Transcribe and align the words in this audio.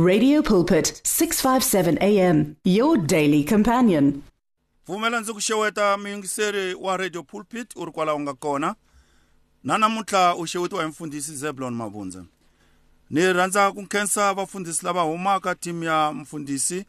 Radio 0.00 0.42
Pulpit 0.42 1.00
657 1.02 1.98
AM 2.00 2.56
your 2.62 2.98
daily 2.98 3.42
companion. 3.42 4.22
Vumela 4.86 5.20
ndzi 5.20 5.32
ku 5.32 5.40
xeweta 5.40 5.96
miyingiseri 5.96 6.74
wa 6.74 6.96
Radio 6.96 7.22
Pulpit 7.22 7.76
uri 7.76 7.92
kwala 7.92 8.14
u 8.14 8.20
nga 8.20 8.34
kona. 8.34 8.74
Na 9.64 9.78
namuntlha 9.78 10.34
u 10.36 10.44
xewetiwa 10.46 10.82
hi 10.82 10.88
mfundhisi 10.88 11.36
Zeblon 11.36 11.74
Mabundza. 11.74 12.24
Ni 13.10 13.32
rhandza 13.32 13.72
ku 13.72 13.86
khensa 13.86 14.32
vafundhisi 14.34 14.84
lava 14.86 15.02
humaka 15.02 15.54
team 15.54 15.82
ya 15.82 16.12
mfundhisi 16.12 16.76
eh 16.76 16.84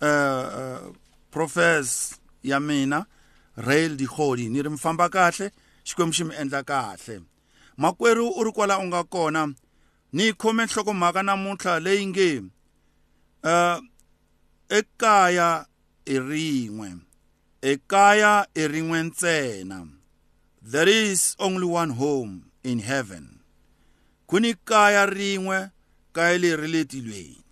uh, 0.00 0.06
uh, 0.06 0.60
eh, 0.60 0.92
professor 1.30 2.18
ya 2.42 2.60
mina 2.60 3.04
Rail 3.56 3.96
Dihori 3.96 4.48
ni 4.48 4.62
ri 4.62 4.68
mfamba 4.68 5.08
kahle 5.08 5.50
xikwembu 5.84 6.12
xi 6.14 6.24
mi 6.24 6.34
endla 6.34 6.62
kahle. 6.62 7.20
Makweru 7.76 8.28
uri 8.38 8.52
kwala 8.52 8.78
u 8.78 8.84
nga 8.86 9.04
kona. 9.04 9.54
ni 10.12 10.32
khome 10.32 10.64
nhlokomhaka 10.64 11.22
namuntlha 11.22 11.80
leyi 11.80 12.06
nge 12.06 12.42
eh 13.46 13.76
ekaya 14.72 15.48
irinwe 16.08 16.88
ekaya 17.62 18.46
irinwe 18.56 18.98
ntsena 19.08 19.78
there 20.72 20.88
is 21.04 21.36
only 21.38 21.66
one 21.68 21.92
home 21.92 22.42
in 22.64 22.80
heaven 22.80 23.40
kuni 24.26 24.54
kaya 24.64 25.04
rinwe 25.06 25.68
kaya 26.16 26.38
leri 26.40 26.68
leti 26.72 27.00
lweni 27.04 27.44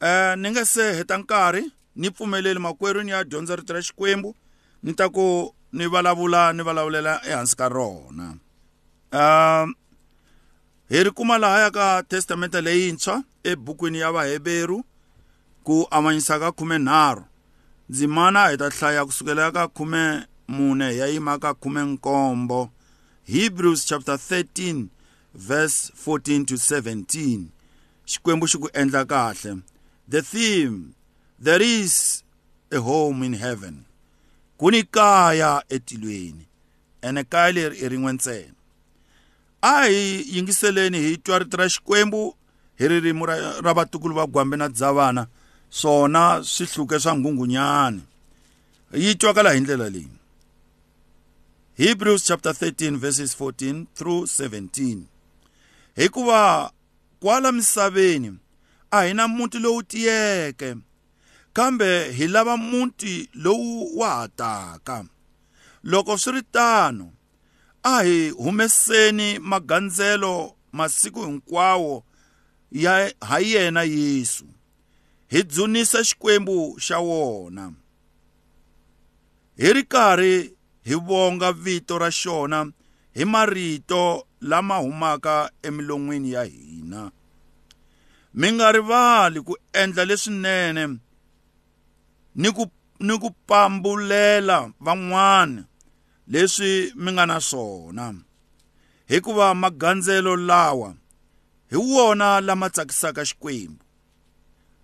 eh 0.00 0.38
ni 0.38 0.46
nga 0.50 0.64
se 0.64 0.94
heta 0.94 1.18
nkarhi 1.18 1.64
ni 1.96 2.10
pfumeleli 2.10 2.60
makwerhu 2.60 3.02
ni 3.02 3.10
ya 3.10 3.24
dyondza 3.24 3.56
rito 3.56 3.74
ra 3.74 3.82
xikwembu 3.82 4.30
ni 4.82 4.94
ta 4.94 5.08
ku 5.10 5.50
ni 5.72 5.86
vulavula 5.90 6.52
ni 6.54 6.62
vulavulela 6.62 7.26
ehansi 7.26 7.56
ka 7.58 7.66
rona 7.68 8.26
um 9.12 9.68
eh, 9.68 9.68
hi 10.90 11.02
ri 11.04 11.10
kuma 11.10 11.34
lahaya 11.38 11.70
ka 11.74 12.02
testamenta 12.06 12.60
leyintshwa 12.62 13.22
ebukwini 13.42 13.98
ya 13.98 14.14
vaheberu 14.14 14.86
ku 15.66 15.86
avanyisa 15.90 16.38
ka 16.38 16.48
13 16.54 17.22
ndzimana 17.90 18.40
hi 18.50 18.56
ta 18.60 18.66
hlaya 18.70 19.02
kusukela 19.08 19.50
ka 19.50 19.64
14 19.64 20.90
ya 21.00 21.06
yima 21.10 21.38
ka 21.42 21.50
17 21.58 21.98
Hebrews 23.26 23.82
chapter 23.86 24.14
13 24.14 24.86
verse 25.34 25.90
14 26.06 26.44
to 26.50 26.54
17 26.54 27.42
xikwembu 28.06 28.46
xi 28.46 28.56
ku 28.62 28.68
endla 28.78 29.02
kahle 29.10 29.58
the 30.08 30.22
theme 30.22 30.94
there 31.42 31.64
is 31.82 32.22
a 32.70 32.78
home 32.78 33.26
in 33.26 33.34
heaven 33.34 33.82
kuni 34.62 34.82
kaya 34.86 35.62
etilweni 35.68 36.46
ene 37.02 37.24
kaya 37.26 37.52
leri 37.52 37.76
i 37.82 37.88
rin'we 37.90 38.10
ntsena 38.14 38.54
a 39.66 39.90
hi 39.90 39.98
yingiseleni 40.34 40.98
hi 41.06 41.12
twa 41.24 41.38
rito 41.42 41.58
ra 41.58 41.66
xikwembu 41.74 42.34
hi 42.78 42.84
ririmi 42.88 43.24
ra 43.66 43.72
vatukulu 43.74 44.14
va 44.14 44.24
gwambe 44.30 44.56
na 44.56 44.68
dzavana 44.70 45.26
sona 45.80 46.44
sihluke 46.44 46.98
sangungunyani 47.04 48.00
yi 49.02 49.10
twakala 49.14 49.52
hi 49.52 49.60
ndlela 49.60 49.88
leyi 49.88 50.08
Hebrews 51.76 52.24
chapter 52.26 52.50
13 52.52 52.96
verses 52.96 53.36
14 53.40 53.84
through 53.94 54.24
17 54.26 54.98
hikuva 55.96 56.72
kwala 57.20 57.52
misaveni 57.52 58.38
a 58.90 59.02
hina 59.02 59.28
muti 59.28 59.58
lowu 59.58 59.82
tiyeke 59.82 60.74
kambe 61.52 62.12
hi 62.12 62.28
lava 62.28 62.56
muti 62.56 63.28
lowu 63.34 63.98
wa 63.98 64.10
hataka 64.14 65.04
loko 65.84 66.18
swi 66.18 66.32
ri 66.32 66.42
tano 66.42 67.12
a 67.82 68.02
hi 68.02 68.30
humeseni 68.30 69.38
magandzelo 69.38 70.54
masiku 70.72 71.22
hinkwawo 71.24 72.04
ya 72.72 73.12
ha 73.20 73.38
yena 73.40 73.82
Yesu 73.82 74.44
hi 75.32 75.40
dzunisa 75.50 75.98
xikwembu 76.08 76.58
xa 76.84 76.96
wona 77.08 77.64
hi 79.60 79.68
ri 79.76 79.82
karhi 79.92 80.36
hi 80.86 80.94
vonga 81.08 81.50
vito 81.64 81.94
ra 82.02 82.10
xona 82.20 82.60
hi 83.16 83.24
marito 83.24 84.02
lama 84.50 84.76
humaka 84.84 85.36
emilon'wini 85.68 86.30
ya 86.36 86.42
hina 86.44 87.02
mi 88.38 88.46
nga 88.54 88.66
rivali 88.72 89.40
ku 89.46 89.54
endla 89.80 90.04
leswinene 90.08 90.84
ni 92.40 92.48
ku 92.56 92.64
ni 93.06 93.14
ku 93.22 93.30
pambulela 93.48 94.58
van'wana 94.84 95.62
leswi 96.32 96.92
mi 97.02 97.10
nga 97.14 97.24
na 97.26 97.36
swona 97.48 98.06
hikuva 99.10 99.54
magandzelo 99.54 100.36
lawa 100.36 100.90
hi 101.70 101.76
wona 101.92 102.40
lama 102.46 102.66
tsakisaka 102.74 103.22
xikwembu 103.30 103.82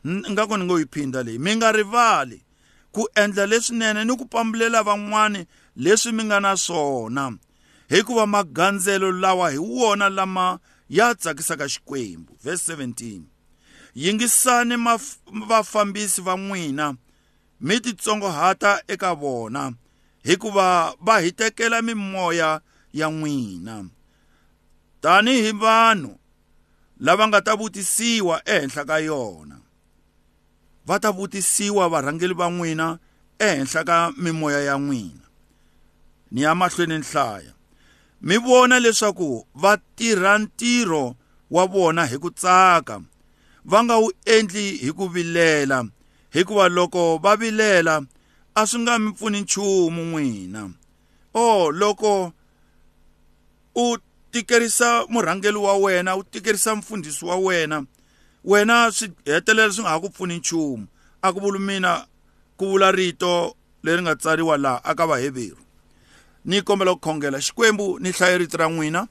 ingaku 0.05 0.57
ni 0.57 0.65
ngo 0.65 0.79
yi 0.81 0.87
phinda 0.93 1.23
leyi 1.23 1.39
mi 1.39 1.57
nga 1.57 1.73
rivali 1.73 2.41
ku 2.93 3.03
endla 3.15 3.47
leswinene 3.51 4.05
ni 4.05 4.15
ku 4.19 4.25
pambulela 4.27 4.83
van'wani 4.83 5.43
leswi 5.83 6.11
mi 6.17 6.23
nga 6.25 6.39
na 6.41 6.57
swona 6.57 7.33
hikuva 7.93 8.27
magandzelo 8.27 9.13
lawa 9.13 9.51
hi 9.51 9.59
wona 9.59 10.09
lama 10.19 10.59
ya 10.89 11.15
tsakisaka 11.15 11.67
xikwembu 11.73 12.33
verse 12.45 12.75
17 12.75 13.21
yingisani 13.95 14.77
vafambisi 15.49 16.21
va 16.27 16.35
n'wina 16.37 16.95
mi 17.61 17.81
titsongohata 17.81 18.83
eka 18.89 19.15
vona 19.15 19.73
hikuva 20.23 20.95
va 21.07 21.15
hi 21.23 21.31
tekela 21.33 21.83
mimoya 21.83 22.61
ya 22.93 23.07
n'wina 23.11 23.85
tanihi 25.01 25.53
vanhu 25.53 26.19
lava 27.01 27.29
nga 27.29 27.41
ta 27.47 27.57
vutisiwa 27.57 28.43
ehenhla 28.45 28.85
ka 28.85 28.99
yona 28.99 29.62
va 30.89 30.99
ta 30.99 31.11
vutisiwa 31.11 31.89
varhangeli 31.89 32.35
va 32.35 32.51
n'wina 32.51 32.99
ehenhla 33.39 33.83
ka 33.85 33.99
mimoya 34.17 34.61
ya 34.61 34.75
n'wina 34.79 35.25
ni 36.31 36.43
ya 36.43 36.55
mahlweni 36.55 36.99
nhlaya 36.99 37.53
mi 38.23 38.37
vona 38.39 38.81
leswaku 38.81 39.47
va 39.55 39.77
tirha 39.97 40.39
ntirho 40.39 41.17
wa 41.51 41.67
vona 41.67 42.07
hi 42.07 42.19
ku 42.19 42.31
tsaka 42.31 43.01
va 43.65 43.85
nga 43.85 43.97
wu 44.03 44.11
endli 44.27 44.77
hi 44.83 44.93
ku 44.93 45.09
vilela 45.09 45.85
hikuva 46.35 46.69
loko 46.69 47.19
va 47.23 47.37
vilela 47.37 48.03
a 48.55 48.67
swi 48.67 48.81
nga 48.81 48.99
mi 48.99 49.13
pfuni 49.13 49.41
nchumu 49.41 50.03
n'wina 50.05 50.71
oh 51.35 51.71
loko 51.71 52.33
u 53.75 53.97
tikerisa 54.31 55.05
murhangeli 55.09 55.59
wa 55.59 55.77
wena 55.77 56.17
u 56.17 56.23
tikerisa 56.25 56.77
mfundhisi 56.77 57.25
wa 57.25 57.37
wena 57.37 57.85
wena 58.45 58.93
swi 58.93 59.11
hetelela 59.25 59.73
swi 59.73 59.83
nga 59.85 59.91
ha 59.91 60.01
ku 60.01 60.11
pfuni 60.11 60.37
nchumu 60.37 60.87
a 61.23 61.33
ku 61.33 61.41
vuli 61.41 61.59
mina 61.59 62.07
ku 62.57 62.67
vula 62.67 62.93
rito 62.93 63.55
leri 63.83 64.03
nga 64.03 64.17
tsariwa 64.17 64.59
laha 64.59 64.85
aka 64.85 65.07
vahevheru 65.07 65.63
ni 66.45 66.63
kombela 66.63 66.95
ku 66.95 67.01
khongela 67.01 67.41
xikwembu 67.41 67.99
ni 68.01 68.11
hlaye 68.11 68.39
rito 68.39 68.57
ra 68.57 68.69
n'wina 68.69 69.07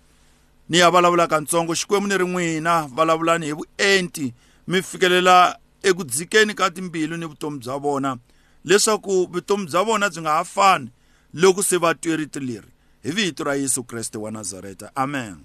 ni 0.69 0.77
ya 0.77 0.91
vulavula 0.91 1.27
kantsongo 1.27 1.73
xikwembu 1.75 2.07
ni 2.09 2.17
ri 2.17 2.25
n'wina 2.27 2.81
vulavulani 2.87 3.45
hi 3.45 3.51
vuenti 3.53 4.33
mi 4.67 4.81
fikelela 4.81 5.57
eku 5.83 6.03
dzikeni 6.03 6.53
ka 6.53 6.69
timbilu 6.69 7.17
ni 7.17 7.25
vutomi 7.25 7.59
bya 7.59 7.77
vona 7.79 8.17
leswaku 8.65 9.27
vutomi 9.31 9.65
bya 9.65 9.83
vona 9.83 10.09
byi 10.09 10.21
nga 10.21 10.31
ha 10.31 10.43
fani 10.43 10.91
loko 11.33 11.63
se 11.63 11.77
va 11.77 11.95
twe 11.95 12.15
rito 12.17 12.39
leri 12.39 12.67
hi 13.03 13.11
vito 13.11 13.43
ra 13.43 13.55
yesu 13.55 13.83
kreste 13.83 14.17
wa 14.17 14.31
nazareta 14.31 14.91
amen 14.95 15.39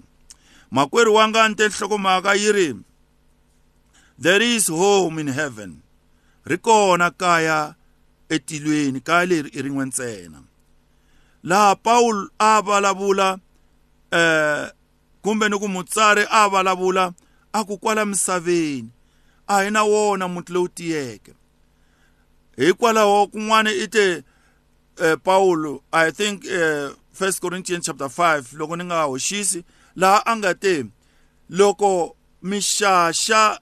makwerhu 0.71 1.15
wanga 1.15 1.49
ni 1.49 1.55
te 1.55 1.67
nhlokomhaka 1.69 2.33
yi 2.35 2.51
ri 2.51 2.75
there 4.17 4.41
is 4.41 4.67
home 4.67 5.19
in 5.19 5.27
heaven 5.27 5.81
ri 6.45 6.57
kona 6.57 7.11
kaya 7.11 7.75
etilweni 8.29 8.99
kaya 9.05 9.25
leri 9.27 9.49
i 9.53 9.61
rin'we 9.61 9.85
ntsena 9.85 10.41
laha 11.43 11.75
paul 11.75 12.29
a 12.39 12.61
vulavula 12.61 13.31
um 13.31 13.39
eh, 14.11 14.71
kumbe 15.21 15.49
ni 15.49 15.59
ku 15.59 15.67
mutsari 15.69 16.25
a 16.31 16.49
vulavula 16.49 17.13
a 17.53 17.63
ku 17.65 17.77
kwala 17.77 18.05
misaveni 18.05 18.89
a 19.47 19.61
hi 19.63 19.69
na 19.69 19.83
wona 19.83 20.27
muti 20.27 20.53
lowu 20.53 20.67
tiyeke 20.67 21.33
hikwalaho 22.57 23.27
kun'wana 23.27 23.69
i 23.69 23.87
te 23.87 24.15
um 24.97 25.05
eh, 25.05 25.17
paulo 25.23 25.83
i 25.91 26.09
think 26.11 26.43
um 26.49 26.95
first 27.13 27.41
corinthians 27.41 27.85
chapter 27.85 28.09
5 28.09 28.57
loko 28.57 28.75
ni 28.75 28.83
nga 28.83 29.03
hoxisi 29.03 29.63
laha 29.95 30.25
a 30.25 30.35
nga 30.37 30.53
te 30.55 30.85
loko 31.49 32.15
mixaxa 32.43 33.59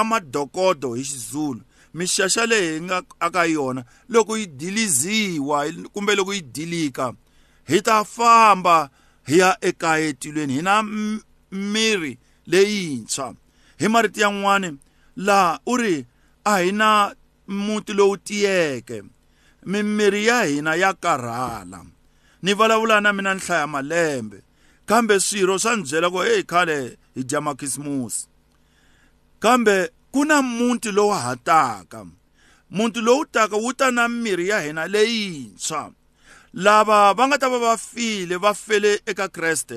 amadokodo 0.00 0.88
hi 0.98 1.04
xizulu 1.10 1.60
mixaxa 1.98 2.42
leyi 2.50 2.72
nga 2.86 2.98
aka 3.26 3.42
yona 3.54 3.82
loko 4.12 4.34
yi 4.40 4.46
diliziwa 4.58 5.58
kumbe 5.92 6.12
loko 6.18 6.32
yi 6.36 6.42
dilika 6.54 7.06
hi 7.70 7.78
ta 7.86 7.96
famba 8.14 8.76
hi 9.28 9.34
ya 9.42 9.50
ekaya 9.68 10.06
etilweni 10.12 10.54
hi 10.56 10.62
na 10.68 10.74
miri 11.72 12.12
leyintshwa 12.50 13.26
hi 13.80 13.86
marito 13.92 14.18
yan'wani 14.24 14.70
laha 15.26 15.60
u 15.66 15.74
ri 15.82 15.96
a 16.44 16.54
hi 16.62 16.70
na 16.72 17.14
muti 17.64 17.92
lowu 17.98 18.16
tiyeke 18.26 19.02
mimiri 19.66 20.26
ya 20.26 20.38
hina 20.44 20.74
ya 20.74 20.90
karhala 20.92 21.84
ni 22.42 22.52
vulavula 22.54 23.00
na 23.00 23.12
mina 23.12 23.34
ni 23.34 23.40
hlaya 23.40 23.66
malembe 23.66 24.42
kambe 24.86 25.20
swirho 25.20 25.58
swa 25.58 25.76
ni 25.76 25.82
byela 25.86 26.08
ku 26.10 26.18
heyi 26.26 26.42
khale 26.50 26.76
hi 27.14 27.22
dya 27.28 27.40
makhisimusi 27.46 28.26
kambe 29.44 29.76
ku 30.12 30.24
na 30.24 30.36
muti 30.42 30.88
lowu 30.96 31.16
hataka 31.26 32.00
muti 32.76 33.00
lowu 33.06 33.24
taka 33.34 33.56
wu 33.62 33.70
ta 33.78 33.90
na 33.90 34.04
mirhi 34.08 34.48
ya 34.48 34.60
hina 34.64 34.84
leyintshwa 34.88 35.92
lava 36.64 37.00
va 37.16 37.24
nga 37.28 37.38
ta 37.42 37.48
va 37.52 37.58
va 37.66 37.74
file 37.88 38.36
va 38.44 38.52
fele 38.64 38.92
eka 39.10 39.26
kreste 39.36 39.76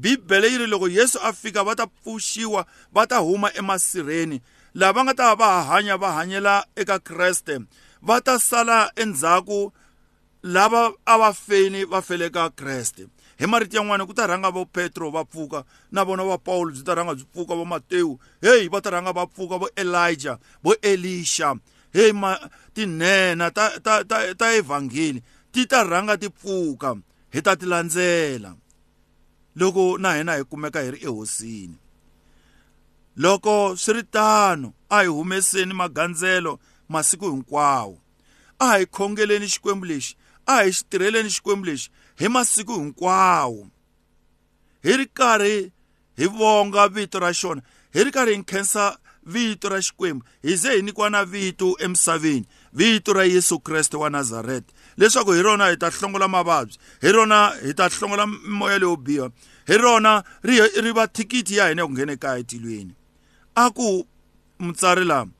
bibele 0.00 0.46
yi 0.52 0.58
ri 0.62 0.66
loko 0.72 0.88
yesu 0.98 1.18
a 1.22 1.30
fika 1.40 1.60
va 1.66 1.74
ta 1.78 1.86
pfuxiwa 1.94 2.62
va 2.94 3.02
ta 3.10 3.16
huma 3.26 3.48
emasirheni 3.60 4.38
lava 4.80 5.00
nga 5.04 5.14
ta 5.18 5.26
va 5.34 5.36
va 5.42 5.50
hanya 5.70 5.94
va 6.02 6.08
hanyela 6.18 6.54
eka 6.80 6.98
kreste 7.08 7.54
va 8.06 8.16
ta 8.26 8.34
sala 8.48 8.78
endzhaku 9.02 9.60
lava 10.54 10.82
a 11.04 11.14
va 11.20 11.30
feni 11.44 11.80
va 11.92 12.00
fele 12.08 12.26
ka 12.36 12.44
kreste 12.60 13.02
hi 13.42 13.48
marito 13.50 13.74
yan'wana 13.76 14.06
ku 14.06 14.14
ta 14.14 14.22
rhanga 14.30 14.52
vo 14.54 14.62
petro 14.64 15.10
va 15.10 15.24
pfuka 15.26 15.64
na 15.90 16.04
vona 16.06 16.22
va 16.22 16.38
paulo 16.38 16.70
byi 16.70 16.86
ta 16.86 16.94
rhanga 16.94 17.10
byi 17.18 17.26
pfuka 17.26 17.54
va 17.58 17.64
matewu 17.66 18.14
heyi 18.38 18.70
va 18.70 18.78
ta 18.80 18.90
rhanga 18.94 19.10
va 19.10 19.26
pfuka 19.26 19.58
vo 19.58 19.66
elija 19.74 20.38
vo 20.62 20.76
elisha 20.78 21.50
heyi 21.90 22.14
tinhenha 22.74 23.50
ta, 23.50 23.74
ta, 23.82 24.04
ta, 24.06 24.18
ta 24.38 24.46
evhangeli 24.54 25.18
ti 25.50 25.66
ta 25.66 25.82
rhanga 25.82 26.14
ti 26.22 26.30
pfuka 26.30 26.94
hi 27.34 27.42
ta 27.42 27.56
ti 27.58 27.66
landzela 27.66 28.54
loko 29.58 29.98
na 29.98 30.14
hina 30.14 30.38
hi 30.38 30.44
kumeka 30.46 30.80
hi 30.80 30.90
ri 30.90 30.98
ehosini 31.02 31.74
loko 33.16 33.74
swi 33.76 33.92
ri 33.94 34.02
tano 34.06 34.70
a 34.88 35.02
hi 35.02 35.10
humeseni 35.10 35.74
magandzelo 35.74 36.60
masiku 36.88 37.26
hinkwawo 37.26 37.98
a 38.58 38.78
hi 38.78 38.86
khongeleni 38.86 39.50
xikwembu 39.50 39.86
lexi 39.90 40.14
a 40.46 40.62
hi 40.62 40.70
xi 40.72 40.86
tirheleni 40.90 41.30
xikwembu 41.30 41.66
lexi 41.66 41.90
hi 42.18 42.28
masiku 42.28 42.74
hinkwawo 42.74 43.66
hi 44.82 44.96
ri 44.96 45.06
karhi 45.06 45.72
hi 46.16 46.26
vonga 46.26 46.88
vito 46.88 47.18
ra 47.20 47.32
xona 47.32 47.62
hi 47.94 48.04
ri 48.04 48.10
karhi 48.12 48.34
hi 48.36 48.42
khensa 48.44 48.96
vito 49.24 49.68
ra 49.68 49.80
xikwembu 49.82 50.24
hi 50.42 50.56
ze 50.56 50.72
hi 50.76 50.82
nikiwa 50.82 51.10
na 51.10 51.24
vito 51.24 51.76
emisaveni 51.78 52.46
vito 52.72 53.12
ra 53.12 53.24
yesu 53.24 53.60
kreste 53.60 53.96
wa 53.96 54.10
nazareta 54.10 54.72
leswaku 54.98 55.32
hi 55.32 55.42
rona 55.42 55.66
hi 55.70 55.76
ta 55.76 55.90
hlongola 55.90 56.28
mavabyi 56.28 56.76
hi 57.00 57.12
rona 57.12 57.52
hi 57.66 57.74
ta 57.74 57.88
hlongola 57.88 58.26
moya 58.26 58.78
leyo 58.78 58.96
biha 58.96 59.30
hi 59.66 59.76
rona 59.78 60.22
ri 60.42 60.60
ri 60.80 60.92
va 60.92 61.06
thikithi 61.06 61.56
ya 61.56 61.68
hina 61.68 61.82
ya 61.82 61.86
ku 61.86 61.92
nghena 61.92 62.12
ekaya 62.12 62.38
etilweni 62.38 62.94
a 63.54 63.70
ku 63.70 64.06
mutsari 64.58 65.04
lama 65.04 65.30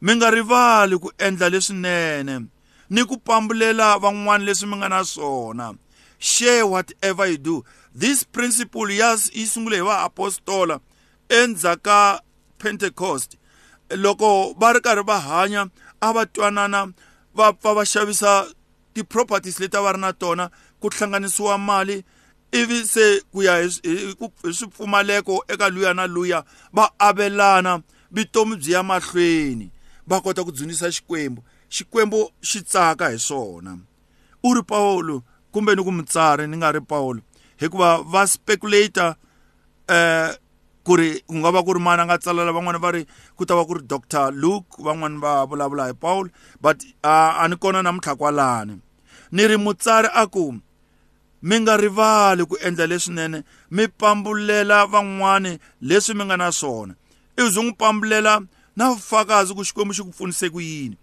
mi 0.00 0.16
nga 0.16 0.30
rivali 0.30 0.98
ku 0.98 1.12
endla 1.18 1.48
leswinene 1.48 2.46
ni 2.90 3.04
ku 3.04 3.16
pambulela 3.20 3.98
van'wana 3.98 4.44
leswi 4.44 4.66
mi 4.68 4.76
nga 4.76 4.88
na 4.88 5.04
swona 5.04 5.74
share 6.24 6.64
whatever 6.66 7.26
you 7.26 7.36
do 7.36 7.64
this 7.94 8.24
principle 8.24 8.88
yas 8.90 9.30
yi 9.36 9.46
sungule 9.46 9.76
hi 9.78 9.82
vaapostola 9.84 10.80
endzhaka 11.28 12.22
pentecost 12.62 13.36
loko 14.04 14.30
va 14.60 14.72
ri 14.72 14.80
karhi 14.80 15.04
va 15.10 15.18
hanya 15.28 15.66
a 16.00 16.08
va 16.16 16.24
twanana 16.26 16.80
va 17.36 17.52
pfa 17.52 17.74
va 17.78 17.84
xavisa 17.92 18.32
ti-properties 18.94 19.60
leti 19.60 19.76
a 19.76 19.82
va 19.84 19.92
ri 19.92 20.00
na 20.00 20.12
tona 20.12 20.48
ku 20.80 20.88
hlanganisiwa 20.88 21.58
mali 21.58 22.00
ivi 22.52 22.78
se 22.94 23.04
ku 23.32 23.42
ya 23.42 23.58
hi 23.58 23.70
swipfumaleko 24.56 25.44
eka 25.48 25.68
luya 25.68 25.92
na 25.94 26.06
luya 26.08 26.40
va 26.72 26.88
avelana 26.98 27.82
vutomi 28.10 28.56
byi 28.56 28.72
ya 28.72 28.82
mahlweni 28.82 29.68
va 30.08 30.20
kota 30.24 30.40
ku 30.44 30.52
dzunisa 30.52 30.88
xikwembu 30.90 31.44
xikwembu 31.68 32.30
xi 32.48 32.62
tsaka 32.64 33.10
hi 33.12 33.18
swona 33.20 33.76
u 34.44 34.54
ri 34.56 34.62
pawulo 34.64 35.20
kumbe 35.54 35.74
ni 35.78 35.84
ku 35.86 35.92
mutsari 35.94 36.48
ni 36.50 36.56
nga 36.58 36.72
ri 36.74 36.80
Paulo 36.90 37.20
hikuva 37.62 38.02
va 38.12 38.22
speculator 38.26 39.14
eh 39.88 40.34
ku 40.84 40.96
ri 40.98 41.22
ku 41.26 41.34
nga 41.38 41.50
va 41.54 41.62
ku 41.62 41.72
ri 41.74 41.80
mana 41.80 42.02
nga 42.04 42.18
tsalela 42.18 42.50
van'wani 42.52 42.80
va 42.84 42.90
ri 42.92 43.02
ku 43.38 43.46
ta 43.46 43.54
va 43.54 43.62
ku 43.66 43.74
ri 43.78 43.86
Dr 43.86 44.32
Luke 44.42 44.82
van'wani 44.86 45.18
va 45.22 45.46
vulavula 45.46 45.86
hi 45.86 45.94
Paul 46.02 46.26
but 46.64 46.78
a 47.14 47.46
ni 47.48 47.56
kona 47.62 47.82
namuntlha 47.86 48.16
kwalani 48.20 48.74
ni 49.34 49.42
ri 49.50 49.56
mutsari 49.64 50.10
a 50.22 50.26
ku 50.34 50.44
mi 51.46 51.56
nga 51.62 51.74
rivali 51.82 52.42
ku 52.50 52.56
endla 52.66 52.86
leswinene 52.90 53.38
mi 53.76 53.84
pambulela 54.00 54.78
van'wani 54.92 55.52
leswi 55.88 56.14
mi 56.18 56.24
nga 56.28 56.36
na 56.42 56.48
swona 56.60 56.92
i 57.40 57.50
zi 57.52 57.60
n'wi 57.62 57.72
pambulela 57.82 58.32
na 58.78 58.84
vufakazi 58.92 59.52
ku 59.54 59.62
xikwembu 59.68 59.94
xi 59.96 60.02
ku 60.06 60.10
pfunise 60.14 60.48
ku 60.50 60.58
yini 60.68 60.96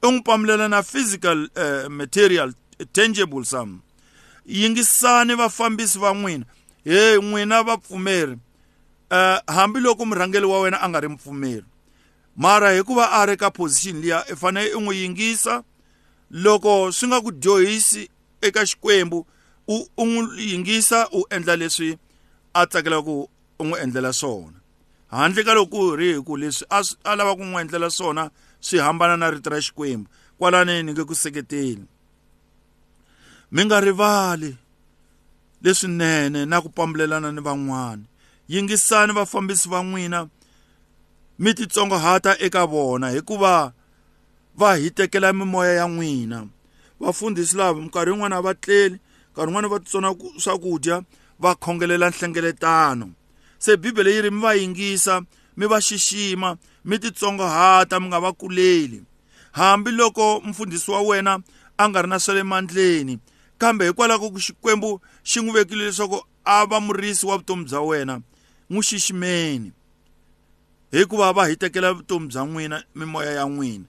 i 0.00 0.06
n'wi 0.10 0.24
pambulela 0.28 0.64
na 0.72 0.80
physical 0.92 1.38
uh, 1.64 1.84
material 2.00 2.50
tangible 2.96 3.44
some 3.52 3.74
yingisani 4.48 5.34
vafambisi 5.34 5.98
va 6.00 6.14
n'wina 6.16 6.44
he 6.84 7.16
n'wina 7.20 7.62
vapfumeri 7.62 8.36
uh, 9.10 9.40
hambiloko 9.54 10.04
murhangeli 10.06 10.46
wa 10.46 10.60
wena 10.60 10.80
a 10.80 10.88
nga 10.88 11.00
ri 11.00 11.08
mpfumeri 11.08 11.64
mara 12.36 12.72
hikuva 12.72 13.12
a 13.12 13.26
ri 13.28 13.36
ka 13.36 13.50
position 13.52 14.00
liya 14.00 14.24
i 14.32 14.36
fanele 14.36 14.72
i 14.72 14.80
n'wi 14.80 14.96
yingisa 15.04 15.62
loko 16.30 16.88
swi 16.92 17.06
nga 17.12 17.20
ku 17.20 17.30
dyohisi 17.30 18.08
eka 18.40 18.64
xikwembu 18.66 19.26
u 19.68 19.76
n'wi 20.06 20.52
yingisa 20.56 21.08
u 21.12 21.24
endla 21.30 21.56
leswi 21.60 21.98
a 22.56 22.64
tsakelaka 22.66 23.02
ku 23.04 23.28
u 23.60 23.64
n'wi 23.68 23.76
endlela 23.84 24.12
swona 24.16 24.56
handle 25.12 25.44
ka 25.44 25.52
loko 25.54 25.92
ri 25.96 26.14
hi 26.16 26.20
ku 26.24 26.36
leswi 26.40 26.64
a 27.04 27.12
lava 27.16 27.36
ku 27.36 27.44
n'wi 27.44 27.60
endlela 27.60 27.90
swona 27.92 28.30
swi 28.64 28.78
hambana 28.80 29.16
na 29.20 29.28
rito 29.30 29.50
ra 29.52 29.60
xikwembu 29.60 30.08
kwalani 30.40 30.80
ni 30.82 30.92
nge 30.96 31.04
ku 31.04 31.12
seketeli 31.14 31.84
mi 33.52 33.64
nga 33.64 33.80
rivali 33.80 34.56
leswinene 35.64 36.40
na 36.46 36.56
ku 36.62 36.68
pambulelana 36.68 37.32
ni 37.32 37.40
van'wana 37.40 38.04
yingisani 38.52 39.12
vafambisi 39.12 39.68
va 39.68 39.80
n'wina 39.82 40.28
mi 41.38 41.50
titsongahata 41.56 42.36
eka 42.44 42.66
vona 42.68 43.10
hikuva 43.10 43.72
va 44.58 44.74
hi 44.76 44.90
tekela 44.90 45.32
mimoya 45.32 45.72
ya 45.72 45.86
n'wina 45.88 46.44
vafundhisi 47.00 47.56
lava 47.56 47.80
minkarhi 47.80 48.12
yin'wana 48.12 48.42
va 48.44 48.52
tleli 48.54 48.98
nkarhi 49.32 49.48
wun'wana 49.50 49.68
va 49.72 49.78
titsona 49.80 50.10
swakudya 50.38 51.00
va 51.40 51.54
khongelela 51.56 52.10
nhlengeletano 52.12 53.08
se 53.58 53.76
bibele 53.76 54.10
yi 54.14 54.22
ri 54.22 54.30
mi 54.30 54.40
va 54.44 54.52
yingisa 54.60 55.22
mi 55.56 55.66
va 55.66 55.80
xixima 55.80 56.56
mi 56.84 56.98
titsongahata 57.00 57.96
mi 58.00 58.06
nga 58.12 58.20
va 58.20 58.32
kuleli 58.32 59.00
hambiloko 59.52 60.40
mfundhisi 60.44 60.90
wa 60.90 61.00
wena 61.00 61.40
a 61.80 61.88
nga 61.88 62.02
ri 62.02 62.08
na 62.08 62.18
swa 62.20 62.34
le 62.34 62.42
mandleni 62.42 63.18
kambe 63.58 63.84
hikwalaho 63.90 64.30
ko 64.30 64.38
xikwembu 64.40 65.00
xi 65.26 65.42
n'wi 65.42 65.52
vekile 65.52 65.84
leswaku 65.90 66.18
a 66.46 66.66
va 66.70 66.78
murisi 66.80 67.26
wa 67.26 67.36
vutomi 67.36 67.64
bya 67.68 67.80
wena 67.82 68.14
n'wi 68.70 68.82
xiximeni 68.88 69.70
hikuva 70.94 71.32
va 71.36 71.42
hi 71.50 71.54
tekela 71.58 71.92
vutomi 71.92 72.26
bya 72.30 72.42
n'wina 72.48 72.76
mimoya 72.94 73.32
ya 73.32 73.44
n'wina 73.50 73.84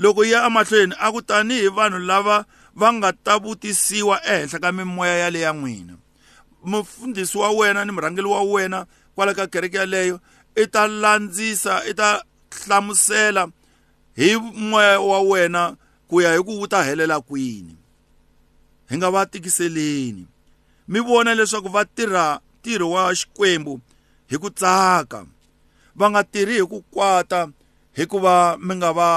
loko 0.00 0.22
ya 0.24 0.46
emahlweni 0.46 0.94
a 0.98 1.12
ku 1.12 1.20
tanihi 1.22 1.68
vanhu 1.68 1.98
lava 1.98 2.44
va 2.78 2.88
nga 2.92 3.10
ta 3.24 3.34
vutisiwa 3.42 4.22
ehenhla 4.24 4.58
ka 4.58 4.70
mimoya 4.72 5.14
yale 5.26 5.40
ya 5.40 5.52
n'wina 5.52 5.94
mufundhisi 6.64 7.38
wa 7.38 7.50
wena 7.50 7.84
ni 7.84 7.92
murhangeli 7.92 8.28
wa 8.28 8.42
wena 8.42 8.86
kwala 9.14 9.34
ka 9.34 9.46
kereke 9.46 9.76
yaleyo 9.76 10.20
i 10.54 10.64
ta 10.70 10.86
landzisa 10.86 11.82
i 11.84 11.92
ta 11.94 12.22
hlamusela 12.54 13.48
hi 14.16 14.36
moya 14.38 15.00
wa 15.00 15.20
wena 15.20 15.76
ku 16.08 16.20
ya 16.22 16.32
hi 16.34 16.40
ku 16.46 16.58
wu 16.60 16.66
ta 16.68 16.84
helela 16.86 17.20
kwini 17.20 17.79
hi 18.90 18.96
nga 18.98 19.06
va 19.14 19.22
tikiseleni 19.26 20.24
mi 20.90 20.98
vona 21.06 21.34
leswaku 21.38 21.70
va 21.70 21.84
tirha 21.86 22.40
ntirho 22.58 22.90
wa 22.90 23.14
xikwembu 23.14 23.80
hi 24.30 24.36
ku 24.42 24.50
tsaka 24.50 25.20
va 25.94 26.06
nga 26.10 26.22
tirhi 26.26 26.58
hi 26.60 26.66
ku 26.66 26.82
kwata 26.90 27.40
hikuva 27.98 28.56
mi 28.60 28.74
nga 28.74 28.90
va 28.92 29.08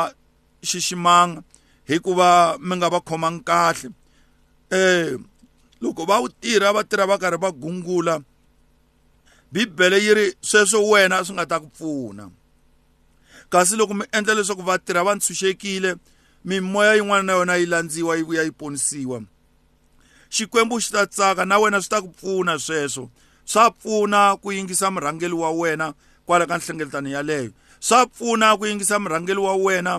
xiximanga 0.69 1.41
hikuva 1.89 2.57
mi 2.61 2.73
nga 2.77 2.87
va 2.93 2.99
khomangi 3.07 3.41
kahle 3.49 3.89
eh 4.69 5.17
loko 5.81 6.05
va 6.05 6.21
wu 6.21 6.29
tirha 6.29 6.69
va 6.75 6.83
tirha 6.85 7.09
va 7.09 7.17
karhi 7.17 7.41
va 7.41 7.49
gungula 7.51 8.15
bibele 9.53 9.97
yi 10.05 10.11
ri 10.17 10.25
sweswo 10.49 10.85
wena 10.93 11.25
swi 11.25 11.33
nga 11.35 11.49
ta 11.49 11.57
ku 11.63 11.67
pfuna 11.73 12.29
kasi 13.49 13.73
loko 13.75 13.93
mi 13.97 14.05
endla 14.13 14.37
leswaku 14.37 14.61
va 14.69 14.77
tirha 14.79 15.01
va 15.03 15.15
ntshunxekile 15.17 15.95
mimoya 16.45 16.93
yin'wana 16.95 17.23
na 17.23 17.33
yona 17.39 17.55
yi 17.57 17.65
landziwa 17.65 18.15
yi 18.17 18.23
vuya 18.23 18.43
yi 18.45 18.51
ponisiwa 18.53 19.23
xikwembu 20.33 20.79
xi 20.81 20.89
ta 20.97 21.03
tsaka 21.15 21.43
na 21.49 21.55
wena 21.61 21.77
swi 21.83 21.89
ta 21.93 22.01
ku 22.03 22.09
pfuna 22.17 22.53
sweswo 22.65 23.05
swa 23.51 23.65
pfuna 23.77 24.19
ku 24.41 24.47
yingisa 24.55 24.87
murhangeli 24.93 25.35
wa 25.43 25.49
wena 25.61 25.87
kwala 26.25 26.43
ka 26.49 26.55
nhlengeletano 26.57 27.09
yaleyo 27.15 27.51
swa 27.87 27.99
pfuna 28.11 28.57
ku 28.57 28.63
yingisa 28.65 28.95
murhangeli 29.03 29.39
wa 29.47 29.53
wena 29.65 29.93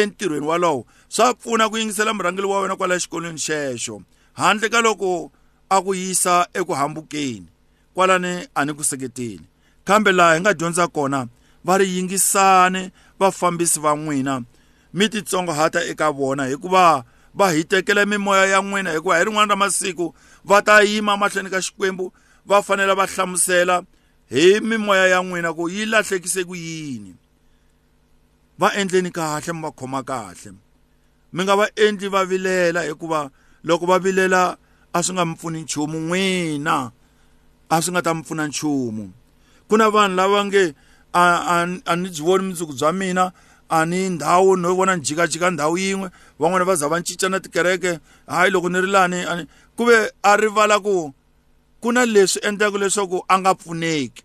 entirhweni 0.00 0.46
walowo 0.50 0.80
swa 1.14 1.26
pfuna 1.38 1.68
ku 1.70 1.76
yingisela 1.78 2.10
murhangeli 2.18 2.46
wa 2.52 2.58
wena 2.62 2.74
kwala 2.76 2.98
xikolweni 2.98 3.38
xexo 3.46 4.02
handle 4.34 4.68
ka 4.68 4.80
loko 4.82 5.30
a 5.70 5.76
ku 5.80 5.94
yisa 5.94 6.46
eku 6.54 6.72
hambukeni 6.74 7.46
kwalani 7.94 8.48
a 8.58 8.64
ni 8.66 8.72
ku 8.74 8.82
seketeni 8.84 9.46
kambe 9.86 10.10
laha 10.12 10.34
hi 10.34 10.40
nga 10.42 10.52
dyondza 10.58 10.88
kona 10.90 11.28
va 11.66 11.78
ri 11.78 11.86
yingisani 11.96 12.90
vafambisi 13.18 13.78
va 13.84 13.94
n'wina 13.96 14.42
mi 14.96 15.04
titsongohata 15.08 15.78
eka 15.90 16.10
vona 16.10 16.46
hikuva 16.50 16.84
va 17.38 17.46
hi 17.52 17.64
tekela 17.68 18.06
mimoya 18.08 18.46
ya 18.48 18.60
n'wina 18.64 18.90
hikuva 18.96 19.18
hi 19.18 19.24
rin'wana 19.28 19.52
ra 19.52 19.56
masiku 19.56 20.08
va 20.48 20.62
ta 20.66 20.80
yima 20.82 21.16
mahlweni 21.20 21.52
ka 21.52 21.60
xikwembu 21.66 22.08
va 22.48 22.62
fanele 22.64 22.94
va 22.96 23.04
hlamusela 23.06 23.82
hi 24.32 24.60
mimoya 24.64 25.04
ya 25.12 25.20
n'wina 25.20 25.52
ku 25.52 25.68
yi 25.68 25.84
lahlekise 25.84 26.44
ku 26.48 26.54
yini 26.56 27.12
va 28.60 28.72
endleni 28.80 29.12
kahle 29.12 29.52
mi 29.52 29.62
va 29.68 29.70
khoma 29.76 30.00
kahle 30.02 30.56
mi 31.32 31.44
nga 31.44 31.54
va 31.60 31.66
endli 31.84 32.08
va 32.14 32.24
vilela 32.24 32.88
hikuva 32.88 33.28
loko 33.68 33.84
va 33.86 33.98
vilela 34.00 34.56
a 34.96 35.02
swi 35.04 35.12
nga 35.12 35.24
mi 35.28 35.34
pfuni 35.36 35.60
nchumu 35.60 35.98
n'wina 36.08 36.74
a 37.68 37.76
swi 37.84 37.92
nga 37.92 38.02
ta 38.02 38.14
mi 38.16 38.22
pfuna 38.24 38.48
nchumu 38.48 39.12
ku 39.68 39.76
na 39.76 39.92
vanhu 39.92 40.16
lava 40.16 40.40
nge 40.48 40.72
a 41.12 41.22
a, 41.52 41.54
a 41.84 41.92
ni 42.00 42.08
byi 42.08 42.22
voni 42.26 42.42
mundzuku 42.48 42.72
bya 42.78 42.92
mina 42.96 43.24
ani 43.68 44.08
ndhawu 44.10 44.56
no 44.56 44.74
vona 44.74 44.96
njikajika 44.96 45.50
ndhawu 45.50 45.78
yin'we 45.78 46.10
van'wana 46.40 46.64
va 46.64 46.74
za 46.74 46.88
va 46.88 47.02
cinca 47.02 47.28
na 47.30 47.40
tikereke 47.40 47.98
hayi 48.26 48.50
loko 48.50 48.68
ni 48.68 48.80
ri 48.80 48.86
lani 48.86 49.20
ani 49.22 49.46
ku 49.76 49.84
ve 49.84 50.10
a 50.22 50.36
rivala 50.36 50.78
ku 50.80 51.14
ku 51.82 51.92
na 51.92 52.06
leswi 52.06 52.40
endlaka 52.46 52.78
leswaku 52.78 53.24
a 53.28 53.38
nga 53.38 53.54
pfuneki 53.54 54.22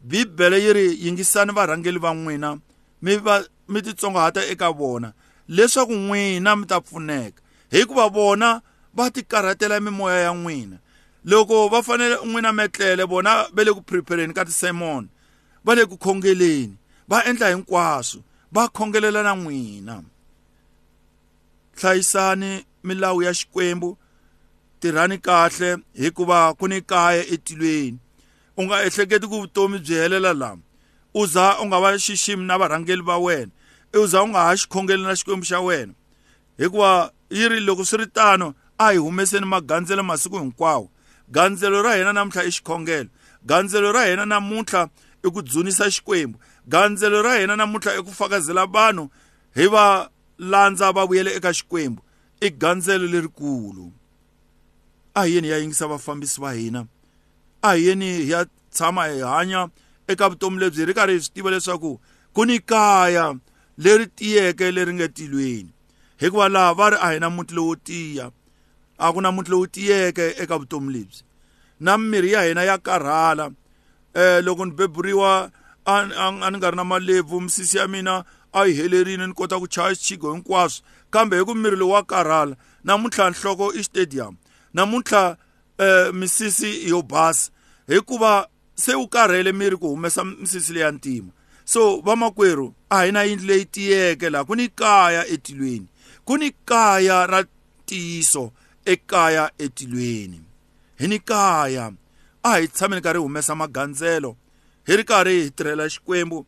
bibele 0.00 0.62
yi 0.64 0.72
ri 0.72 0.86
yingisani 1.02 1.52
varhangeli 1.52 1.98
va 1.98 2.14
n'wina 2.14 2.58
mi 3.02 3.16
va 3.16 3.42
mi 3.68 3.82
titsongahata 3.82 4.46
eka 4.46 4.70
vona 4.70 5.12
leswaku 5.48 5.92
n'wina 5.98 6.56
mi 6.56 6.66
ta 6.66 6.80
pfuneka 6.80 7.42
hikuva 7.70 8.08
vona 8.08 8.60
va 8.94 9.10
tikarhatela 9.10 9.80
mimoya 9.80 10.18
ya 10.18 10.32
n'wina 10.34 10.76
loko 11.24 11.68
va 11.68 11.82
fanele 11.82 12.16
n'wina 12.24 12.52
metlele 12.52 13.02
vona 13.04 13.48
va 13.52 13.64
le 13.66 13.72
ku 13.74 13.82
prepareni 13.82 14.34
ka 14.34 14.44
tisemon 14.46 15.06
va 15.66 15.74
le 15.74 15.84
ku 15.90 15.98
khongeleni 15.98 16.76
va 17.10 17.24
endla 17.26 17.50
hinkwaswo 17.50 18.22
va 18.54 18.64
khongelela 18.74 19.22
na 19.22 19.34
n'wina 19.34 19.96
hlayisani 21.82 22.64
milawu 22.84 23.22
ya 23.22 23.32
xikwembu 23.34 23.96
tirhani 24.80 25.18
kahle 25.20 25.76
hikuva 25.94 26.54
ku 26.58 26.68
ni 26.68 26.80
kaya 26.80 27.24
etilweni 27.34 27.98
u 28.56 28.62
nga 28.64 28.82
ehleketi 28.84 29.26
ku 29.30 29.40
vutomi 29.40 29.78
byi 29.78 29.94
helela 30.02 30.32
lama 30.32 30.62
u 31.14 31.26
za 31.26 31.60
u 31.62 31.66
nga 31.66 31.78
va 31.82 31.94
xiximi 31.98 32.44
na 32.44 32.58
varhangeli 32.60 33.02
va 33.06 33.16
wena 33.24 33.50
u 34.00 34.06
za 34.06 34.22
u 34.22 34.28
nga 34.28 34.40
ha 34.46 34.52
xikhongeli 34.58 35.02
na 35.02 35.14
xikwembu 35.18 35.44
xa 35.50 35.60
wena 35.60 35.92
hikuva 36.58 37.10
yi 37.30 37.48
ri 37.48 37.60
loko 37.60 37.84
swi 37.84 37.96
ri 37.98 38.06
tano 38.06 38.54
a 38.78 38.84
hi 38.90 38.96
humeseni 38.98 39.46
magandzelo 39.46 40.02
masiku 40.02 40.36
hinkwawo 40.38 40.90
gandzelo 41.28 41.82
ra 41.82 41.92
hina 41.96 42.12
namuntlha 42.12 42.42
i 42.44 42.50
xikhongelo 42.52 43.08
gandzelo 43.46 43.92
ra 43.92 44.02
hina 44.10 44.24
namuntlha 44.26 44.88
i 45.24 45.28
ku 45.30 45.42
dzunisa 45.42 45.86
xikwembu 45.94 46.38
gandzelo 46.72 47.18
ra 47.26 47.32
hina 47.42 47.54
namuntlha 47.60 47.92
i 47.98 48.02
ku 48.06 48.12
fakazela 48.20 48.64
vanhu 48.76 49.04
hi 49.58 49.64
va 49.74 49.84
landza 50.52 50.88
va 50.96 51.02
vuyela 51.10 51.30
eka 51.38 51.50
xikwembu 51.58 52.00
i 52.46 52.48
gandzelo 52.62 53.06
lerikulu 53.14 53.84
a 55.20 55.24
hi 55.26 55.30
yeni 55.34 55.46
hi 55.48 55.52
ya 55.52 55.58
yingisa 55.62 55.86
vafambisi 55.92 56.38
va 56.44 56.50
hina 56.58 56.80
a 57.68 57.74
hi 57.76 57.80
yeni 57.86 58.08
hi 58.20 58.26
ya 58.32 58.40
tshama 58.74 59.02
hi 59.10 59.18
hanya 59.32 59.60
eka 60.12 60.24
vutomi 60.34 60.56
lebyi 60.62 60.84
ri 60.90 60.94
karhi 60.98 61.14
hi 61.18 61.22
swi 61.26 61.32
tiva 61.34 61.50
leswaku 61.52 61.90
ku 62.34 62.46
ni 62.50 62.56
kaya 62.72 63.24
leri 63.78 64.06
tiyeke 64.06 64.70
leri 64.70 64.92
nga 64.94 65.08
tilweni 65.08 65.72
hikuva 66.22 66.46
laha 66.56 66.72
va 66.78 66.86
ri 66.94 66.98
a 67.06 67.12
hi 67.14 67.18
na 67.24 67.28
muti 67.36 67.54
lowo 67.58 67.74
tiya 67.88 68.30
a 68.98 69.12
ku 69.14 69.20
na 69.26 69.34
muti 69.34 69.50
lowu 69.50 69.66
tiyeke 69.66 70.34
eka 70.42 70.56
vutomi 70.62 70.90
lebyi 70.98 71.20
na 71.80 71.98
mirhi 71.98 72.32
ya 72.36 72.42
hina 72.48 72.64
ya 72.70 72.78
karhala 72.78 73.46
um 73.48 74.44
loko 74.44 74.62
ni 74.66 74.72
beburiwa 74.78 75.32
a 75.84 76.50
ni 76.50 76.56
nga 76.58 76.70
ri 76.70 76.76
na 76.76 76.84
malebvu 76.84 77.40
misisi 77.40 77.76
ya 77.78 77.88
mina 77.88 78.24
a 78.52 78.64
yi 78.66 78.74
helerile 78.74 79.26
ni 79.26 79.32
kota 79.32 79.56
ku 79.58 79.66
chaya 79.68 79.94
xigo 79.94 80.32
hinkwaswo 80.34 80.82
kambe 81.10 81.36
eh, 81.36 81.40
hi 81.42 81.46
ku 81.46 81.54
miri 81.54 81.76
lowu 81.76 81.92
wa 81.92 82.02
karhala 82.04 82.56
namuntlha 82.84 83.30
nhloko 83.30 83.72
i 83.74 83.80
xitediyamu 83.86 84.36
namuntlha 84.74 85.36
um 85.78 86.18
misisi 86.20 86.88
yo 86.90 87.02
basa 87.02 87.50
hikuva 87.86 88.48
se 88.74 88.94
u 88.94 89.08
karhele 89.08 89.52
miri 89.52 89.76
ku 89.76 89.88
humesa 89.88 90.24
misisi 90.24 90.72
leya 90.72 90.90
ntima 90.90 91.32
so 91.64 92.00
vamakwerhu 92.04 92.74
a 92.90 93.02
hi 93.04 93.10
na 93.12 93.22
yindlu 93.24 93.46
leyi 93.46 93.64
tiyeke 93.64 94.30
laha 94.30 94.44
ku 94.44 94.54
ni 94.54 94.68
kaya 94.68 95.24
etilweni 95.26 95.88
ku 96.24 96.36
ni 96.36 96.50
kaya 96.64 97.26
ra 97.26 97.40
ntiyiso 97.86 98.52
ekaya 98.84 99.50
etilweni 99.58 100.44
hi 101.00 101.08
ni 101.08 101.18
kaya 101.18 101.88
a 102.44 102.50
hi 102.60 102.68
tshameni 102.68 103.00
karhi 103.02 103.18
humesa 103.20 103.54
magandzelo 103.56 104.36
hi 104.86 104.96
ri 104.96 105.04
karhi 105.04 105.42
hi 105.42 105.50
tirhela 105.50 105.88
xikwembu 105.92 106.44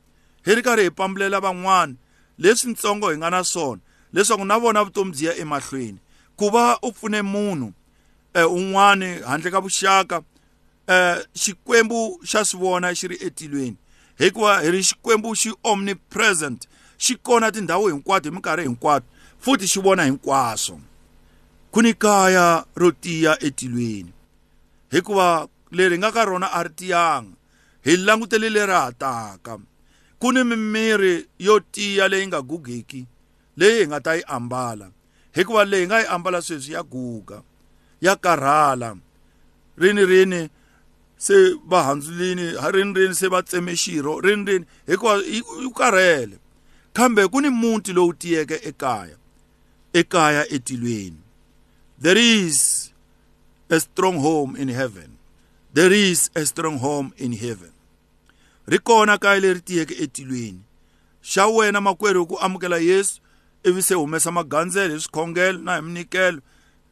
hi 0.46 0.54
ri 0.54 0.62
karhi 0.62 0.88
hi 0.88 0.94
pambulela 1.00 1.40
van'wana 1.40 1.94
leswintsongo 2.38 3.10
hi 3.10 3.16
nga 3.16 3.30
na 3.30 3.44
swona 3.44 3.80
leswaku 4.12 4.44
na 4.44 4.58
vona 4.58 4.84
vutomi 4.84 5.12
byi 5.12 5.26
ya 5.26 5.36
emahlweni 5.36 5.98
ku 6.36 6.50
va 6.50 6.78
u 6.82 6.92
pfune 6.92 7.22
munhu 7.22 7.72
eh, 8.34 8.46
un'wani 8.52 9.20
handle 9.26 9.50
ka 9.50 9.60
vuxaka 9.60 10.22
eh, 10.88 11.18
xikwembu 11.36 12.20
xa 12.24 12.44
swi 12.44 12.58
vona 12.60 12.92
xi 12.94 13.06
ri 13.08 13.16
etilweni 13.26 13.76
hikuva 14.18 14.60
hi 14.60 14.70
ri 14.70 14.82
xikwembu 14.82 15.34
xi 15.36 15.50
omnipresent 15.64 16.66
xi 16.98 17.14
kona 17.16 17.52
tindhawu 17.52 17.88
hinkwato 17.88 18.28
hi 18.28 18.34
minkarhi 18.34 18.64
hinkwato 18.64 19.06
futhi 19.40 19.66
xi 19.68 19.80
vona 19.80 20.04
hinkwaswo 20.04 20.80
ku 21.70 21.82
ni 21.82 21.94
kaya 21.94 22.64
ro 22.76 22.90
tiya 22.92 23.36
etilweni 23.44 24.12
hikuva 24.90 25.48
leri 25.70 25.98
nga 25.98 26.12
ka 26.12 26.24
rona 26.24 26.46
a 26.52 26.62
ri 26.62 26.68
tiyanga 26.70 27.36
hi 27.84 27.96
langutele 27.96 28.48
leri 28.50 28.72
hataka 28.72 29.58
ku 30.18 30.32
ni 30.32 30.44
mimiri 30.44 31.26
yo 31.38 31.60
tiya 31.60 32.08
leyi 32.08 32.26
nga 32.26 32.42
gugeki 32.42 33.06
leyi 33.56 33.78
hi 33.78 33.86
nga 33.86 34.00
ta 34.00 34.12
yi 34.14 34.22
ambala 34.26 34.90
hikuva 35.32 35.64
leyi 35.64 35.86
nga 35.86 35.98
yi 36.00 36.06
ambala 36.06 36.42
sweswi 36.42 36.72
ya 36.74 36.82
guga 36.82 37.42
ya 38.00 38.16
karhala 38.16 38.96
rini 39.78 40.06
rini 40.06 40.48
se 41.16 41.54
va 41.70 41.82
handzulini 41.84 42.46
rini 42.74 42.92
rini 42.98 43.14
se 43.14 43.26
va 43.28 43.42
tseme 43.42 43.74
xirho 43.82 44.20
rini 44.20 44.44
rini 44.46 44.64
hikuva 44.86 45.16
yu 45.62 45.70
karhele 45.70 46.36
kambe 46.92 47.28
ku 47.28 47.40
ni 47.40 47.50
muti 47.50 47.92
lowu 47.92 48.12
tiyeke 48.12 48.54
ekaya 48.62 49.16
ekaya 49.92 50.52
etilweni 50.54 51.18
there 52.02 52.22
is 52.46 52.90
a 53.70 53.80
strong 53.80 54.18
home 54.18 54.54
in 54.62 54.68
heaven 54.68 55.11
there 55.74 55.90
is 55.92 56.28
a 56.36 56.44
strong 56.44 56.76
home 56.84 57.08
in 57.24 57.32
heaven 57.40 57.72
ri 58.72 58.76
kona 58.78 59.16
kaya 59.18 59.40
leri 59.40 59.62
tiyeke 59.64 59.94
etilweni 60.04 60.60
xa 61.32 61.46
wena 61.48 61.80
makwerhu 61.80 62.28
ku 62.28 62.36
amukela 62.40 62.76
yesu 62.78 63.20
ivi 63.64 63.82
se 63.82 63.94
humesa 63.94 64.30
magandzelo 64.30 64.94
hi 64.94 65.00
swikhongelo 65.00 65.58
na 65.58 65.74
hi 65.76 65.80
minikelo 65.82 66.40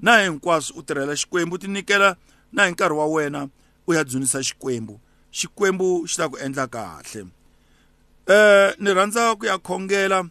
na 0.00 0.16
hinkwaswo 0.22 0.78
u 0.80 0.82
tirhela 0.82 1.16
xikwembu 1.16 1.54
u 1.54 1.58
tinyikela 1.58 2.16
na 2.52 2.64
hi 2.66 2.72
nkarhi 2.72 2.96
wa 2.98 3.06
wena 3.06 3.48
u 3.86 3.94
ya 3.94 4.04
dzunisa 4.04 4.40
xikwembu 4.48 4.96
xikwembu 5.38 6.08
xi 6.08 6.16
ta 6.16 6.28
ku 6.32 6.36
endla 6.40 6.66
kahle 6.66 7.26
eh 8.32 8.68
ni 8.80 8.90
rhandza 8.96 9.36
ku 9.36 9.44
ya 9.46 9.58
khongela 9.60 10.24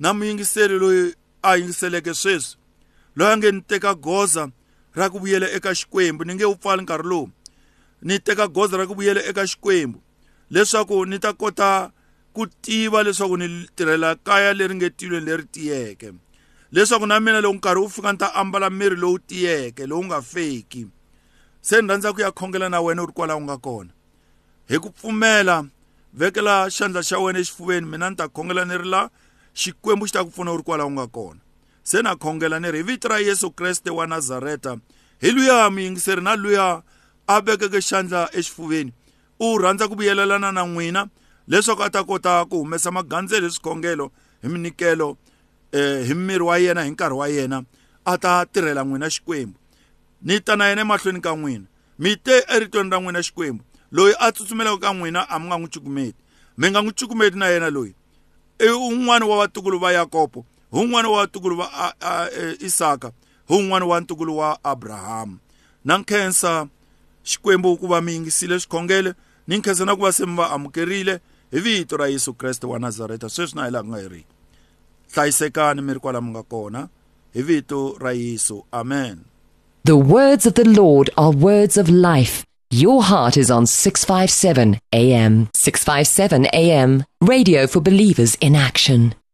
na 0.00 0.12
muyingiseli 0.16 0.78
loyi 0.80 1.12
a 1.42 1.56
yingiseleke 1.60 2.14
sweswi 2.14 2.56
loyi 3.16 3.32
a 3.32 3.36
nge 3.36 3.50
ni 3.52 3.60
teka 3.60 3.92
goza 3.94 4.48
ra 4.96 5.10
ku 5.12 5.18
vuyela 5.20 5.46
eka 5.52 5.74
xikwembu 5.76 6.24
ni 6.24 6.34
nge 6.40 6.44
u 6.44 6.56
pfali 6.56 6.82
nkarhi 6.82 7.08
lowu 7.08 7.28
ni 8.06 8.18
teka 8.22 8.46
goza 8.48 8.76
ra 8.78 8.86
ku 8.86 8.94
vuyela 8.94 9.18
eka 9.26 9.42
xikwembu 9.46 9.98
leswaku 10.54 11.02
ni 11.10 11.18
ta 11.18 11.32
kota 11.34 11.90
ku 12.32 12.46
tiva 12.62 13.02
leswaku 13.02 13.34
ni 13.36 13.66
tirhela 13.74 14.14
kaya 14.22 14.54
leri 14.54 14.74
nge 14.78 14.90
tilweni 14.94 15.26
leri 15.26 15.42
tiyeke 15.50 16.12
leswaku 16.72 17.06
na 17.10 17.18
mina 17.20 17.40
loko 17.42 17.56
nkarhi 17.58 17.80
wu 17.82 17.88
fika 17.90 18.12
ni 18.14 18.18
ta 18.22 18.30
ambala 18.38 18.70
miri 18.70 18.94
lowu 18.96 19.18
tiyeke 19.18 19.86
lowu 19.90 20.04
nga 20.06 20.22
feki 20.22 20.86
se 21.60 21.82
ni 21.82 21.88
rhandza 21.90 22.12
ku 22.14 22.20
ya 22.22 22.30
khongela 22.32 22.68
na 22.70 22.78
wena 22.80 23.02
u 23.02 23.06
ri 23.06 23.12
kwala 23.12 23.34
u 23.36 23.42
nga 23.42 23.58
kona 23.58 23.90
hi 24.70 24.78
ku 24.78 24.90
pfumela 24.94 25.64
vekela 26.14 26.70
xandla 26.70 27.02
xa 27.02 27.18
wena 27.18 27.38
exifuveni 27.42 27.86
mina 27.90 28.06
ni 28.10 28.16
ta 28.16 28.28
khongela 28.30 28.62
ni 28.64 28.78
ri 28.78 28.86
la 28.88 29.10
xikwembu 29.54 30.06
xi 30.06 30.12
ta 30.14 30.22
ku 30.24 30.30
pfuna 30.30 30.52
u 30.52 30.56
ri 30.56 30.62
kwala 30.62 30.86
u 30.86 30.94
nga 30.94 31.06
kona 31.10 31.40
se 31.82 31.98
na 32.06 32.14
khongela 32.14 32.60
ni 32.62 32.70
ri 32.70 32.78
hi 32.78 32.86
vito 32.86 33.08
ra 33.10 33.18
yesu 33.18 33.50
kreste 33.50 33.90
wa 33.90 34.06
nazareta 34.06 34.78
hi 35.18 35.30
luya 35.34 35.66
muyingiseri 35.74 36.22
na 36.22 36.38
luya 36.38 36.86
abekeke 37.28 37.80
xandla 37.80 38.28
exifuveni 38.32 38.92
u 39.40 39.58
rhandza 39.58 39.88
ku 39.88 39.94
vuyelelana 39.94 40.52
na 40.52 40.64
n'wina 40.64 41.08
leswaku 41.50 41.82
a 41.82 41.90
ta 41.90 42.02
kota 42.06 42.44
ku 42.46 42.58
humesa 42.62 42.90
magandzelo 42.90 43.50
swikhongelo 43.50 44.10
hi 44.42 44.48
minikelo 44.48 45.16
eh, 45.72 46.06
hi 46.06 46.14
miri 46.14 46.42
wa 46.44 46.56
yena 46.58 46.82
hi 46.86 46.90
nkarhi 46.90 47.16
wa 47.18 47.26
yena 47.28 47.58
a 48.04 48.18
ta 48.18 48.46
tirhela 48.46 48.84
n'wina 48.84 49.08
xikwembu 49.10 49.58
ni 50.22 50.40
ta 50.40 50.56
na 50.56 50.68
yena 50.70 50.82
emahlweni 50.86 51.20
ka 51.20 51.34
n'wina 51.36 51.66
mi 51.98 52.10
te 52.24 52.34
eritweni 52.54 52.90
ra 52.90 52.98
n'wina 53.00 53.20
xikwembu 53.26 53.62
loyi 53.92 54.12
a 54.18 54.26
tsutsumelaka 54.32 54.78
ka 54.82 54.90
n'wina 54.94 55.20
a 55.28 55.36
mi 55.38 55.46
nga 55.50 55.56
n'wi 55.58 55.68
cukumeti 55.72 56.18
mi 56.58 56.66
nga 56.70 56.80
n'wi 56.82 56.92
cukumeti 56.98 57.36
na 57.38 57.46
yena 57.52 57.68
loyi 57.74 57.92
i 58.58 58.68
un'wani 58.70 59.24
wa 59.26 59.36
vatukulu 59.42 59.78
va 59.82 59.90
yakobo 59.98 60.46
hi 60.72 60.78
un'wani 60.78 61.08
wa 61.08 61.18
vatukulu 61.22 61.54
va 61.58 61.66
e, 62.40 62.44
isaka 62.66 63.12
hi 63.48 63.54
un'wani 63.54 63.84
wa 63.86 64.00
ntukulu 64.00 64.38
wa 64.38 64.58
abrahamu 64.64 65.38
na 65.84 65.98
nkhensa 65.98 66.68
xikwembu 67.26 67.68
ukuva 67.74 68.00
mi 68.00 68.12
yingisile 68.14 68.56
xikhongele 68.62 69.12
ni 69.48 69.56
nkhensana 69.58 69.92
ku 69.98 70.02
va 70.06 70.12
se 70.16 70.24
mi 70.26 70.34
va 70.40 70.46
amukerile 70.56 71.14
hi 71.52 71.58
vito 71.66 71.96
ra 72.00 72.06
yesu 72.12 72.32
kreste 72.40 72.66
wa 72.70 72.78
nazareta 72.78 73.28
sweswi 73.34 73.56
na 73.58 73.64
hi 73.66 73.70
laha 73.72 73.84
ku 73.84 73.88
nga 73.92 74.00
heriki 74.04 74.32
hlayisekani 75.14 75.80
mi 75.82 75.92
ri 75.96 76.00
kwala 76.02 76.18
mi 76.22 76.30
nga 76.34 76.42
kona 76.52 76.82
hi 77.34 77.42
vito 77.48 77.80
ra 78.02 78.12
yesu 78.12 78.56
amen 78.80 79.16
the 79.88 79.98
words 80.16 80.44
of 80.46 80.54
the 80.54 80.68
lord 80.80 81.06
are 81.16 81.34
words 81.48 81.76
of 81.76 81.88
life 81.90 82.36
Your 82.74 83.04
heart 83.04 83.36
is 83.36 83.48
on 83.48 83.64
657 83.64 84.80
AM. 84.92 85.46
657 85.56 86.46
AM. 86.52 87.04
Radio 87.22 87.68
for 87.68 87.80
believers 87.80 88.34
in 88.40 88.56
action. 88.56 89.25